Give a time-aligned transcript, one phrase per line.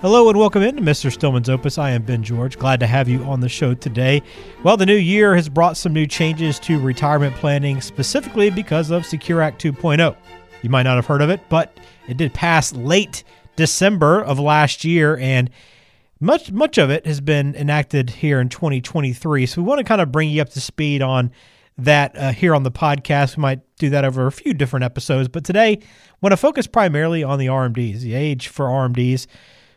[0.00, 1.10] Hello and welcome into Mr.
[1.10, 1.76] Stillman's Opus.
[1.76, 2.56] I am Ben George.
[2.56, 4.22] Glad to have you on the show today.
[4.62, 9.04] Well, the new year has brought some new changes to retirement planning, specifically because of
[9.04, 10.16] Secure Act 2.0.
[10.62, 11.76] You might not have heard of it, but
[12.06, 13.24] it did pass late
[13.56, 15.50] December of last year, and
[16.20, 19.46] much much of it has been enacted here in 2023.
[19.46, 21.32] So we want to kind of bring you up to speed on
[21.76, 23.36] that uh, here on the podcast.
[23.36, 26.68] We might do that over a few different episodes, but today I want to focus
[26.68, 29.26] primarily on the RMDs, the age for RMDs.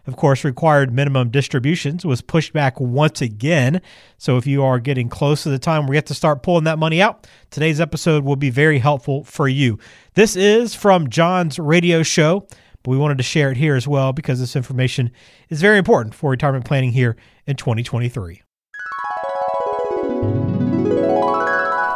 [0.07, 3.81] Of course, required minimum distributions was pushed back once again.
[4.17, 6.63] So if you are getting close to the time where you have to start pulling
[6.63, 9.77] that money out, today's episode will be very helpful for you.
[10.15, 12.47] This is from John's radio show,
[12.83, 15.11] but we wanted to share it here as well because this information
[15.49, 18.41] is very important for retirement planning here in 2023.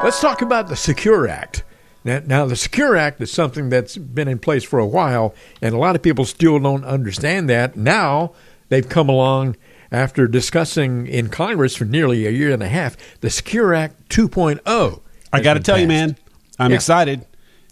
[0.04, 1.64] Let's talk about the Secure Act.
[2.06, 5.74] Now, now, the Secure Act is something that's been in place for a while, and
[5.74, 7.76] a lot of people still don't understand that.
[7.76, 8.34] Now
[8.70, 9.58] they've come along
[9.92, 15.02] after discussing in Congress for nearly a year and a half the Secure Act 2.0.
[15.34, 15.82] I got to tell passed.
[15.82, 16.16] you, man,
[16.60, 16.76] I'm yeah.
[16.76, 17.26] excited.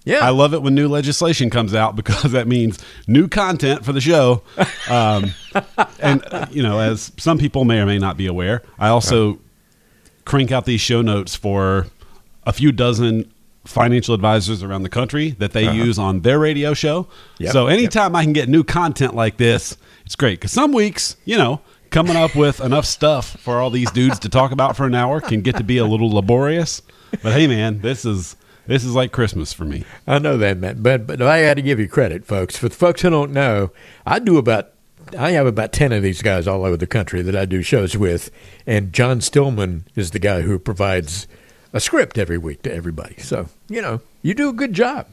[0.04, 0.20] Yeah.
[0.20, 4.02] I love it when new legislation comes out because that means new content for the
[4.02, 4.42] show.
[4.90, 5.32] Um,
[6.00, 9.40] and, uh, you know, as some people may or may not be aware, I also
[10.26, 11.88] crank out these show notes for
[12.46, 13.33] a few dozen
[13.66, 15.76] financial advisors around the country that they uh-huh.
[15.76, 17.08] use on their radio show.
[17.40, 18.20] Yep, so anytime yep.
[18.20, 20.40] I can get new content like this, it's great.
[20.40, 24.30] Because some weeks, you know, coming up with enough stuff for all these dudes to
[24.30, 26.82] talk about for an hour can get to be a little laborious.
[27.22, 29.86] But hey, man, this is this is like Christmas for me.
[30.08, 30.82] I know that, man.
[30.82, 32.58] But but I got to give you credit, folks.
[32.58, 33.72] For the folks who don't know,
[34.06, 34.72] I do about
[35.18, 37.98] I have about 10 of these guys all over the country that I do shows
[37.98, 38.32] with.
[38.66, 41.28] And John Stillman is the guy who provides
[41.74, 43.18] a script every week to everybody.
[43.18, 45.08] So you know, you do a good job.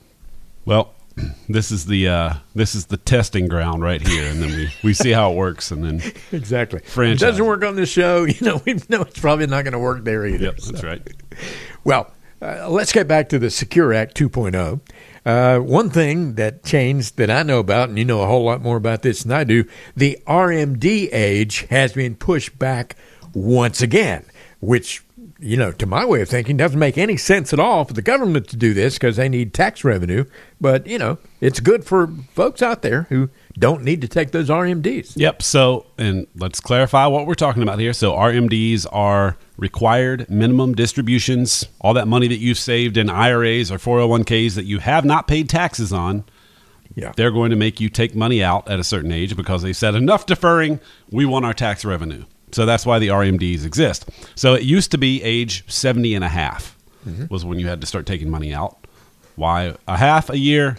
[0.64, 0.94] Well,
[1.48, 4.94] this is the uh, this is the testing ground right here, and then we, we
[4.94, 6.80] see how it works, and then exactly.
[6.80, 7.22] Franchise.
[7.22, 8.62] It doesn't work on this show, you know.
[8.64, 10.44] We know it's probably not going to work there either.
[10.44, 10.86] Yep, that's so.
[10.86, 11.02] right.
[11.82, 12.12] Well,
[12.42, 14.80] uh, let's get back to the Secure Act 2.0.
[15.24, 18.60] Uh, one thing that changed that I know about, and you know a whole lot
[18.60, 19.64] more about this than I do,
[19.96, 22.96] the RMD age has been pushed back
[23.32, 24.26] once again,
[24.60, 25.02] which
[25.38, 28.02] you know, to my way of thinking, doesn't make any sense at all for the
[28.02, 30.24] government to do this because they need tax revenue.
[30.60, 34.48] But, you know, it's good for folks out there who don't need to take those
[34.48, 35.14] RMDs.
[35.16, 35.42] Yep.
[35.42, 37.92] So, and let's clarify what we're talking about here.
[37.92, 43.78] So, RMDs are required minimum distributions, all that money that you've saved in IRAs or
[43.78, 46.24] 401ks that you have not paid taxes on.
[46.94, 47.12] Yeah.
[47.16, 49.94] They're going to make you take money out at a certain age because they said
[49.94, 50.80] enough deferring,
[51.10, 52.24] we want our tax revenue.
[52.54, 54.08] So that's why the RMDs exist.
[54.34, 57.26] So it used to be age 70 and a half mm-hmm.
[57.32, 58.86] was when you had to start taking money out.
[59.36, 60.76] Why a half a year?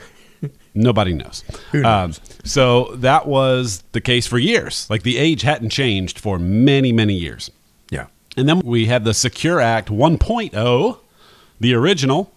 [0.74, 1.44] Nobody knows.
[1.74, 1.86] knows?
[1.86, 4.90] Um, so that was the case for years.
[4.90, 7.52] Like the age hadn't changed for many, many years.
[7.90, 8.08] Yeah.
[8.38, 11.00] And then we had the Secure Act 1.0,
[11.60, 12.34] the original,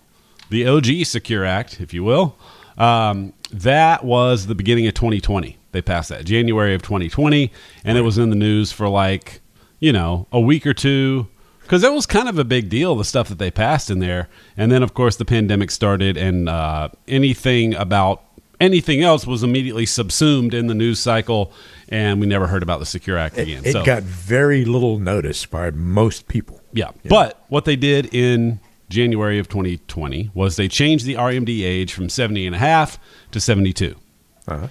[0.50, 2.36] the OG Secure Act, if you will.
[2.76, 5.56] Um, that was the beginning of 2020.
[5.74, 7.50] They passed that January of 2020,
[7.84, 9.40] and it was in the news for like
[9.80, 11.26] you know a week or two
[11.60, 14.28] because it was kind of a big deal the stuff that they passed in there.
[14.56, 18.22] And then of course the pandemic started, and uh, anything about
[18.60, 21.52] anything else was immediately subsumed in the news cycle,
[21.88, 23.64] and we never heard about the Secure Act again.
[23.64, 26.60] It, it so, got very little notice by most people.
[26.72, 31.64] Yeah, yeah, but what they did in January of 2020 was they changed the RMD
[31.64, 32.98] age from 70 and a half
[33.32, 33.96] to 72.
[34.46, 34.68] Uh-huh.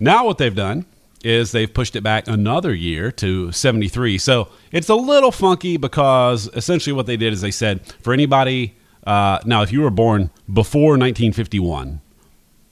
[0.00, 0.86] Now, what they've done
[1.22, 4.16] is they've pushed it back another year to 73.
[4.18, 8.74] So it's a little funky because essentially what they did is they said for anybody,
[9.04, 12.00] uh, now, if you were born before 1951,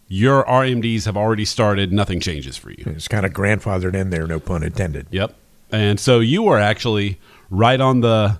[0.09, 2.85] your RMDs have already started, nothing changes for you.
[2.87, 5.07] It's kind of grandfathered in there, no pun intended.
[5.11, 5.35] Yep.
[5.71, 7.19] And so you were actually
[7.51, 8.39] right on the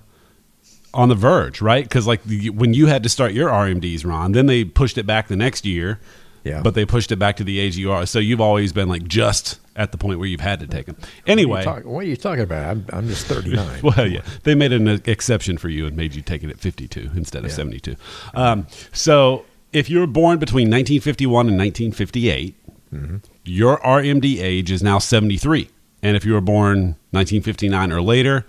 [0.91, 1.83] on the verge, right?
[1.83, 5.05] Because like the, when you had to start your RMDs, Ron, then they pushed it
[5.05, 5.99] back the next year,
[6.43, 6.61] yeah.
[6.61, 8.05] But they pushed it back to the age you are.
[8.05, 10.97] So you've always been like just at the point where you've had to take them.
[11.25, 11.65] Anyway.
[11.65, 12.69] What are you, talk, what are you talking about?
[12.69, 13.81] I'm, I'm just 39.
[13.83, 14.21] well, yeah.
[14.43, 17.51] They made an exception for you and made you take it at 52 instead of
[17.51, 17.55] yeah.
[17.55, 17.95] 72.
[18.33, 22.55] Um, so if you were born between 1951 and 1958,
[22.93, 23.17] mm-hmm.
[23.45, 25.69] your RMD age is now 73.
[26.01, 28.45] And if you were born 1959 or later,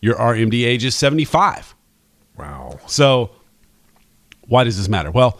[0.00, 1.74] your RMD age is 75.
[2.36, 2.78] Wow.
[2.86, 3.30] So
[4.48, 5.10] why does this matter?
[5.10, 5.38] Well,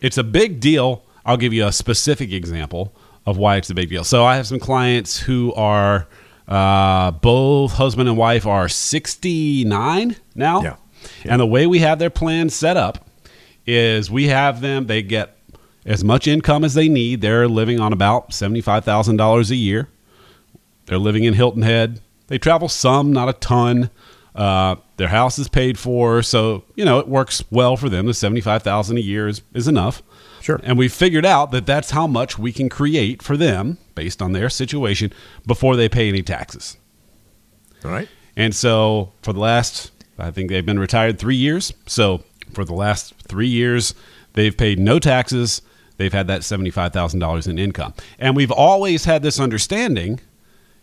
[0.00, 2.94] it's a big deal I'll give you a specific example
[3.26, 4.04] of why it's a big deal.
[4.04, 6.08] So I have some clients who are
[6.48, 10.62] uh, both husband and wife are 69 now.
[10.62, 10.76] Yeah.
[11.24, 11.32] yeah.
[11.32, 13.06] And the way we have their plan set up
[13.66, 15.36] is we have them, they get
[15.86, 17.20] as much income as they need.
[17.20, 19.88] They're living on about $75,000 a year.
[20.86, 22.00] They're living in Hilton Head.
[22.26, 23.90] They travel some, not a ton.
[24.34, 28.06] Uh, their house is paid for, so you know it works well for them.
[28.06, 30.02] The seventy-five thousand a year is, is enough.
[30.40, 30.60] Sure.
[30.64, 34.32] And we figured out that that's how much we can create for them based on
[34.32, 35.12] their situation
[35.46, 36.76] before they pay any taxes.
[37.84, 38.08] All right.
[38.36, 41.72] And so for the last, I think they've been retired three years.
[41.86, 43.94] So for the last three years,
[44.32, 45.62] they've paid no taxes.
[45.96, 47.94] They've had that $75,000 in income.
[48.18, 50.20] And we've always had this understanding.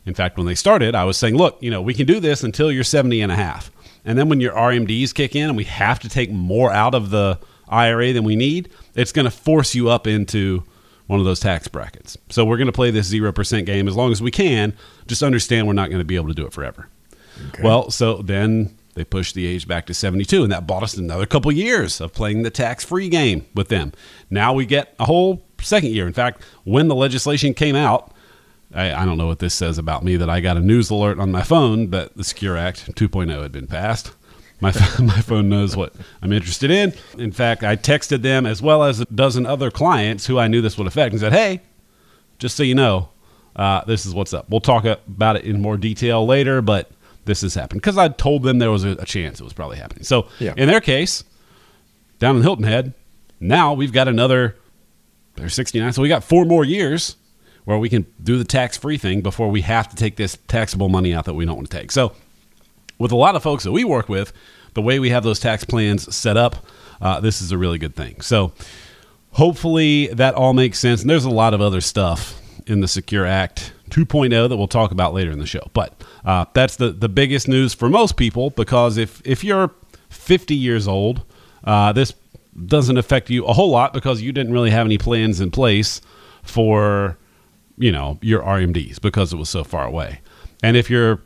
[0.10, 2.44] In fact, when they started, I was saying, look, you know, we can do this
[2.44, 3.72] until you're 70 and a half.
[4.04, 7.12] And then when your RMDs kick in and we have to take more out of
[7.12, 10.64] the IRA than we need, it's going to force you up into
[11.06, 12.18] one of those tax brackets.
[12.30, 14.76] So we're going to play this 0% game as long as we can.
[15.06, 16.90] Just understand we're not going to be able to do it forever.
[17.50, 17.62] Okay.
[17.62, 21.28] Well, so then they pushed the age back to 72, and that bought us another
[21.28, 23.94] couple years of playing the tax free game with them.
[24.32, 26.08] Now we get a whole second year.
[26.08, 28.12] In fact, when the legislation came out,
[28.74, 31.20] I, I don't know what this says about me that I got a news alert
[31.20, 34.12] on my phone that the Secure Act 2.0 had been passed.
[34.62, 36.94] My, my phone knows what I'm interested in.
[37.18, 40.62] In fact, I texted them as well as a dozen other clients who I knew
[40.62, 41.62] this would affect and said, hey,
[42.38, 43.10] just so you know,
[43.56, 44.50] uh, this is what's up.
[44.50, 46.92] We'll talk about it in more detail later, but
[47.26, 49.78] this has happened because I told them there was a, a, chance it was probably
[49.78, 50.04] happening.
[50.04, 50.54] So Yeah.
[50.56, 51.24] in their case,
[52.20, 52.94] down in Hilton Head,
[53.40, 54.56] now we've got another.
[55.36, 57.16] They're 69, so we got four more years
[57.70, 60.90] where we can do the tax free thing before we have to take this taxable
[60.90, 61.92] money out that we don't want to take.
[61.92, 62.14] So
[62.98, 64.34] with a lot of folks that we work with,
[64.74, 66.66] the way we have those tax plans set up,
[67.00, 68.22] uh, this is a really good thing.
[68.22, 68.54] So
[69.34, 71.02] hopefully that all makes sense.
[71.02, 74.90] And there's a lot of other stuff in the Secure Act 2.0 that we'll talk
[74.90, 75.70] about later in the show.
[75.74, 79.70] But uh, that's the, the biggest news for most people because if, if you're
[80.10, 81.22] 50 years old,
[81.64, 82.16] uh, this
[82.66, 86.02] doesn't affect you a whole lot because you didn't really have any plans in place
[86.42, 87.20] for
[87.80, 90.22] you know your RMDs because it was so far away.
[90.62, 91.22] And if you're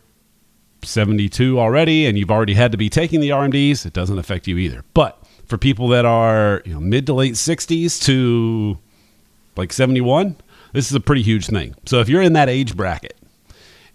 [0.83, 4.57] 72 already and you've already had to be taking the RMDs, it doesn't affect you
[4.57, 4.83] either.
[4.93, 8.77] But for people that are you know mid to late 60s to
[9.55, 10.37] like 71,
[10.73, 11.75] this is a pretty huge thing.
[11.85, 13.17] So if you're in that age bracket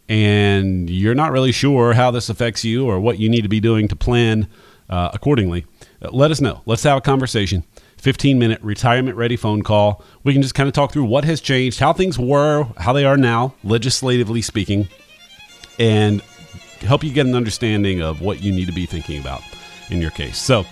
[0.08, 3.60] and you're not really sure how this affects you or what you need to be
[3.60, 4.48] doing to plan
[4.88, 5.66] uh, accordingly,
[6.02, 6.62] uh, let us know.
[6.66, 7.64] Let's have a conversation.
[7.98, 10.02] 15 minute retirement ready phone call.
[10.24, 13.04] We can just kind of talk through what has changed, how things were, how they
[13.04, 14.88] are now, legislatively speaking,
[15.78, 16.22] and
[16.80, 19.42] help you get an understanding of what you need to be thinking about
[19.90, 20.38] in your case.
[20.38, 20.64] So,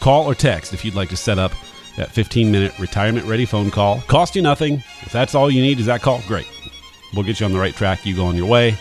[0.00, 1.52] call or text if you'd like to set up
[1.96, 4.00] that 15 minute retirement ready phone call.
[4.02, 4.82] Cost you nothing.
[5.02, 6.46] If that's all you need is that call, great.
[7.14, 8.04] We'll get you on the right track.
[8.04, 8.78] You go on your way.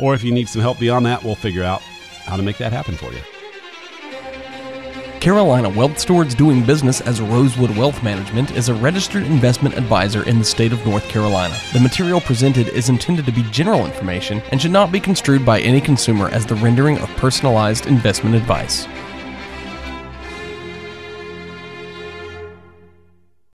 [0.00, 1.80] Or if you need some help beyond that, we'll figure out
[2.24, 3.20] how to make that happen for you.
[5.22, 10.40] Carolina Wealth Stewards doing business as Rosewood Wealth Management is a registered investment advisor in
[10.40, 11.56] the state of North Carolina.
[11.72, 15.60] The material presented is intended to be general information and should not be construed by
[15.60, 18.88] any consumer as the rendering of personalized investment advice.